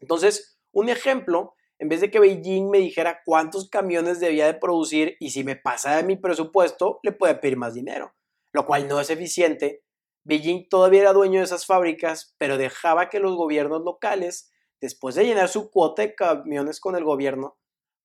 Entonces, 0.00 0.58
un 0.72 0.88
ejemplo 0.90 1.54
en 1.78 1.88
vez 1.88 2.00
de 2.00 2.10
que 2.10 2.18
Beijing 2.18 2.70
me 2.70 2.78
dijera 2.78 3.20
cuántos 3.24 3.68
camiones 3.68 4.18
debía 4.18 4.46
de 4.46 4.54
producir 4.54 5.16
y 5.20 5.30
si 5.30 5.44
me 5.44 5.54
pasa 5.54 5.96
de 5.96 6.02
mi 6.02 6.16
presupuesto, 6.16 6.98
le 7.04 7.12
puede 7.12 7.36
pedir 7.36 7.56
más 7.56 7.74
dinero, 7.74 8.14
lo 8.52 8.66
cual 8.66 8.88
no 8.88 9.00
es 9.00 9.10
eficiente. 9.10 9.84
Beijing 10.24 10.68
todavía 10.68 11.02
era 11.02 11.12
dueño 11.12 11.38
de 11.38 11.44
esas 11.44 11.66
fábricas, 11.66 12.34
pero 12.36 12.58
dejaba 12.58 13.08
que 13.08 13.20
los 13.20 13.36
gobiernos 13.36 13.82
locales, 13.82 14.50
después 14.80 15.14
de 15.14 15.24
llenar 15.24 15.48
su 15.48 15.70
cuota 15.70 16.02
de 16.02 16.16
camiones 16.16 16.80
con 16.80 16.96
el 16.96 17.04
gobierno, 17.04 17.56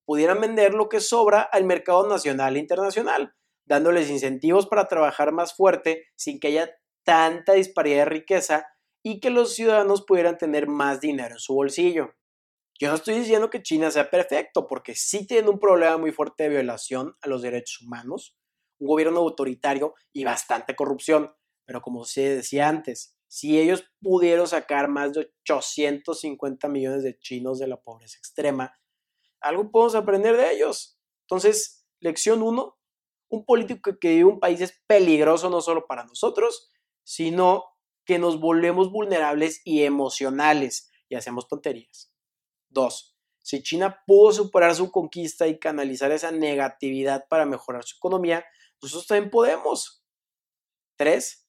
pudieran 0.06 0.40
vender 0.40 0.74
lo 0.74 0.88
que 0.88 1.00
sobra 1.00 1.42
al 1.42 1.64
mercado 1.64 2.08
nacional 2.08 2.56
e 2.56 2.60
internacional, 2.60 3.34
dándoles 3.66 4.10
incentivos 4.10 4.66
para 4.66 4.86
trabajar 4.86 5.32
más 5.32 5.54
fuerte 5.54 6.06
sin 6.16 6.38
que 6.38 6.48
haya 6.48 6.70
tanta 7.04 7.52
disparidad 7.54 7.98
de 7.98 8.04
riqueza 8.06 8.66
y 9.02 9.20
que 9.20 9.30
los 9.30 9.54
ciudadanos 9.54 10.02
pudieran 10.02 10.38
tener 10.38 10.66
más 10.66 11.00
dinero 11.00 11.34
en 11.34 11.40
su 11.40 11.54
bolsillo. 11.54 12.14
Yo 12.80 12.88
no 12.88 12.96
estoy 12.96 13.14
diciendo 13.14 13.50
que 13.50 13.62
China 13.62 13.90
sea 13.90 14.10
perfecto, 14.10 14.66
porque 14.66 14.94
sí 14.94 15.26
tiene 15.26 15.48
un 15.48 15.60
problema 15.60 15.96
muy 15.96 16.10
fuerte 16.10 16.44
de 16.44 16.48
violación 16.48 17.16
a 17.20 17.28
los 17.28 17.42
derechos 17.42 17.82
humanos, 17.82 18.36
un 18.80 18.88
gobierno 18.88 19.20
autoritario 19.20 19.94
y 20.12 20.24
bastante 20.24 20.74
corrupción. 20.74 21.32
Pero 21.66 21.80
como 21.80 22.04
se 22.04 22.36
decía 22.36 22.68
antes, 22.68 23.16
si 23.28 23.58
ellos 23.60 23.84
pudieron 24.00 24.48
sacar 24.48 24.88
más 24.88 25.12
de 25.12 25.32
850 25.42 26.68
millones 26.68 27.02
de 27.04 27.18
chinos 27.18 27.58
de 27.58 27.68
la 27.68 27.80
pobreza 27.80 28.18
extrema, 28.18 28.76
algo 29.44 29.70
podemos 29.70 29.94
aprender 29.94 30.36
de 30.36 30.52
ellos. 30.52 30.98
Entonces, 31.22 31.86
lección 32.00 32.42
uno, 32.42 32.78
un 33.28 33.44
político 33.44 33.98
que 34.00 34.10
vive 34.10 34.24
un 34.24 34.40
país 34.40 34.60
es 34.60 34.82
peligroso 34.86 35.50
no 35.50 35.60
solo 35.60 35.86
para 35.86 36.04
nosotros, 36.04 36.70
sino 37.02 37.64
que 38.04 38.18
nos 38.18 38.40
volvemos 38.40 38.90
vulnerables 38.90 39.60
y 39.64 39.82
emocionales 39.82 40.90
y 41.08 41.14
hacemos 41.14 41.48
tonterías. 41.48 42.12
Dos, 42.68 43.16
si 43.42 43.62
China 43.62 44.02
pudo 44.06 44.32
superar 44.32 44.74
su 44.74 44.90
conquista 44.90 45.46
y 45.46 45.58
canalizar 45.58 46.10
esa 46.12 46.30
negatividad 46.30 47.26
para 47.28 47.44
mejorar 47.44 47.84
su 47.84 47.96
economía, 47.96 48.44
nosotros 48.80 49.06
también 49.06 49.30
podemos. 49.30 50.02
Tres, 50.96 51.46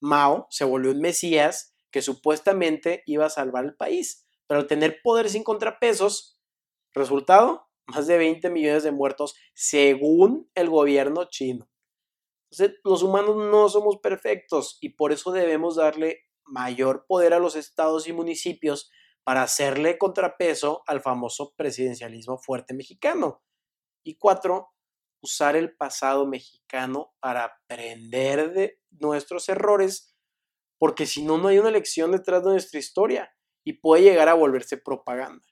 Mao 0.00 0.46
se 0.50 0.64
volvió 0.64 0.90
un 0.90 1.00
mesías 1.00 1.76
que 1.90 2.02
supuestamente 2.02 3.02
iba 3.06 3.26
a 3.26 3.30
salvar 3.30 3.64
el 3.64 3.76
país, 3.76 4.26
pero 4.46 4.60
al 4.60 4.66
tener 4.66 5.00
poder 5.02 5.30
sin 5.30 5.44
contrapesos, 5.44 6.35
resultado, 6.96 7.68
más 7.86 8.06
de 8.06 8.18
20 8.18 8.50
millones 8.50 8.82
de 8.82 8.90
muertos 8.90 9.36
según 9.54 10.50
el 10.54 10.68
gobierno 10.68 11.24
chino. 11.26 11.68
Los 12.84 13.02
humanos 13.02 13.36
no 13.36 13.68
somos 13.68 13.98
perfectos 13.98 14.78
y 14.80 14.90
por 14.90 15.12
eso 15.12 15.30
debemos 15.32 15.76
darle 15.76 16.24
mayor 16.44 17.06
poder 17.06 17.34
a 17.34 17.38
los 17.38 17.56
estados 17.56 18.08
y 18.08 18.12
municipios 18.12 18.90
para 19.24 19.42
hacerle 19.42 19.98
contrapeso 19.98 20.82
al 20.86 21.00
famoso 21.00 21.52
presidencialismo 21.56 22.38
fuerte 22.38 22.74
mexicano. 22.74 23.42
Y 24.04 24.16
cuatro, 24.18 24.72
usar 25.20 25.56
el 25.56 25.76
pasado 25.76 26.26
mexicano 26.26 27.14
para 27.20 27.44
aprender 27.44 28.52
de 28.52 28.80
nuestros 28.90 29.48
errores, 29.48 30.14
porque 30.78 31.06
si 31.06 31.24
no, 31.24 31.38
no 31.38 31.48
hay 31.48 31.58
una 31.58 31.72
lección 31.72 32.12
detrás 32.12 32.44
de 32.44 32.50
nuestra 32.50 32.78
historia 32.78 33.34
y 33.64 33.74
puede 33.74 34.04
llegar 34.04 34.28
a 34.28 34.34
volverse 34.34 34.76
propaganda. 34.76 35.44